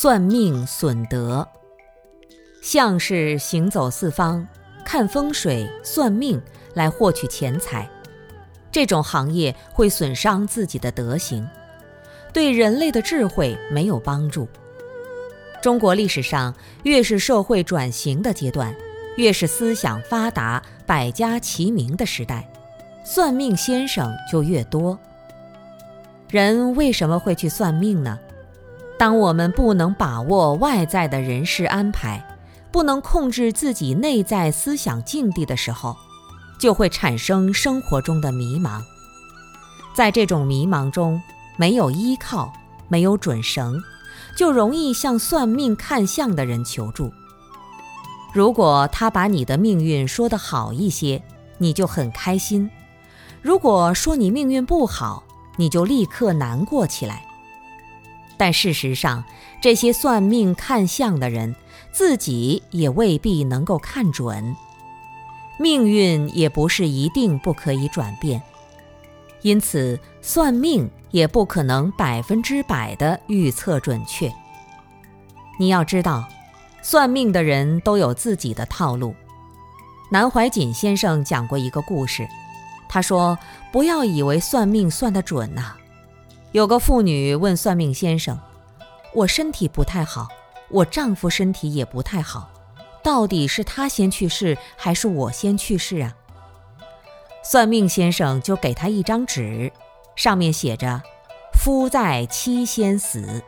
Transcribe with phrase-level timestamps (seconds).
[0.00, 1.44] 算命损德，
[2.62, 4.46] 相是行走四方，
[4.84, 6.40] 看风水、算命
[6.74, 7.90] 来获取钱财，
[8.70, 11.44] 这种行业会损伤自己的德行，
[12.32, 14.48] 对人类的智慧没有帮助。
[15.60, 16.54] 中国历史上，
[16.84, 18.72] 越是社会转型的阶段，
[19.16, 22.48] 越是思想发达、百家齐名的时代，
[23.02, 24.96] 算命先生就越多。
[26.30, 28.16] 人为什么会去算命呢？
[28.98, 32.22] 当我们不能把握外在的人事安排，
[32.72, 35.96] 不能控制自己内在思想境地的时候，
[36.58, 38.82] 就会产生生活中的迷茫。
[39.94, 41.22] 在这种迷茫中，
[41.56, 42.52] 没有依靠，
[42.88, 43.80] 没有准绳，
[44.36, 47.12] 就容易向算命看相的人求助。
[48.32, 51.22] 如果他把你的命运说得好一些，
[51.58, 52.68] 你就很开心；
[53.40, 55.22] 如果说你命运不好，
[55.56, 57.24] 你就立刻难过起来。
[58.38, 59.22] 但事实上，
[59.60, 61.54] 这些算命看相的人
[61.92, 64.56] 自己也未必能够看准，
[65.58, 68.40] 命运也不是一定不可以转变，
[69.42, 74.32] 因此算命也不可能百分之百的预测准确。
[75.58, 76.24] 你要知道，
[76.80, 79.12] 算命的人都有自己的套路。
[80.10, 82.26] 南怀瑾先生讲过一个故事。
[82.88, 83.36] 他说
[83.70, 85.74] ：“不要以为算命算得准呐。
[86.52, 88.38] 有个妇女问算命先生
[89.12, 90.28] ：“我身体不太好，
[90.70, 92.48] 我丈夫身体也不太好，
[93.02, 96.14] 到底是他先去世还是我先去世啊？”
[97.44, 99.70] 算命先生就给她一张纸，
[100.16, 101.02] 上面写着
[101.52, 103.42] ：“夫在妻先死。”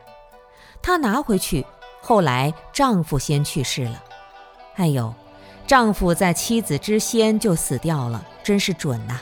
[0.81, 1.65] 她拿回去，
[2.01, 4.03] 后来丈夫先去世了。
[4.75, 5.13] 哎呦，
[5.65, 9.19] 丈夫在妻子之先就死掉了，真是准呐！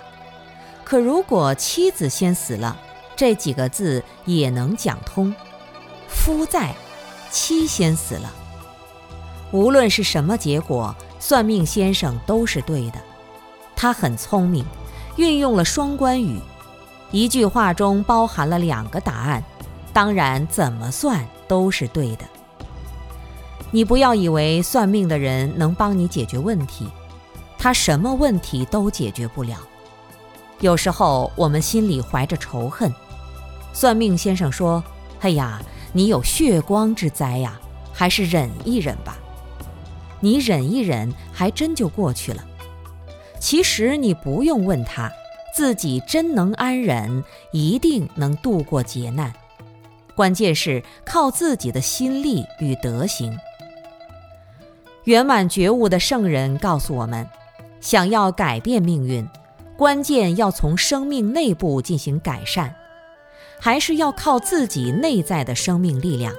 [0.84, 2.78] 可如果妻子先死了，
[3.20, 5.36] 这几个字也能讲通。
[6.08, 6.74] 夫在，
[7.30, 8.34] 妻先死了。
[9.52, 13.02] 无论是什么结果，算命先生都是对的。
[13.76, 14.64] 他很聪明，
[15.18, 16.40] 运用了双关语，
[17.12, 19.44] 一句话中包含了两个答案。
[19.92, 22.24] 当然，怎么算都是对的。
[23.70, 26.90] 你不要以为算命的人能帮你解决问题，
[27.58, 29.58] 他什么问题都解决不了。
[30.62, 32.94] 有时候我们心里怀着仇恨，
[33.80, 34.84] 算命先生说
[35.24, 35.62] ：“哎呀，
[35.94, 37.58] 你有血光之灾呀，
[37.94, 39.18] 还是忍一忍吧。”
[40.20, 42.44] 你忍一忍，还真就过去了。
[43.40, 45.10] 其实你不用问他，
[45.56, 47.24] 自己真能安忍，
[47.54, 49.32] 一定能度过劫难。
[50.14, 53.40] 关键是靠自己的心力与德行。
[55.06, 57.26] 圆满觉悟的圣人告诉我们：
[57.80, 59.26] 想要改变命运。
[59.78, 62.76] 关键要从生命内部进行改善，
[63.60, 66.34] 还是要靠自己内在的生命力量。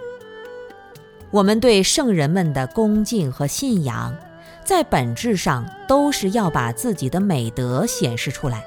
[1.31, 4.16] 我们对圣人们的恭敬和信仰，
[4.64, 8.64] 在本质上都是要把自己的美德显示出来，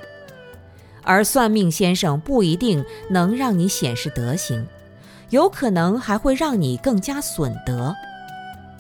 [1.02, 4.66] 而算命先生不一定能让你显示德行，
[5.30, 7.94] 有可能还会让你更加损德。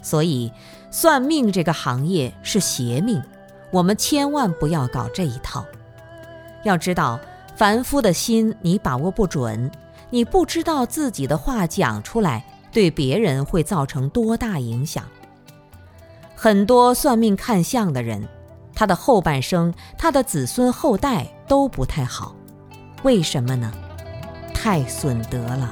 [0.01, 0.51] 所以，
[0.91, 3.22] 算命这个行业是邪命，
[3.72, 5.66] 我们千万不要搞这一套。
[6.63, 7.19] 要知道，
[7.56, 9.72] 凡夫的心你把握不准，
[10.09, 15.03] 你不知道自己的话讲出来对别人会造成多大影响。
[16.36, 18.28] 很多算命看相的人，
[18.74, 22.36] 他的后半生、他的子孙后代都不太好，
[23.03, 23.72] 为什么呢？
[24.53, 25.72] 太损德了。